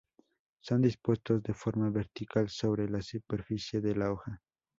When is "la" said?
2.89-3.03, 3.95-4.11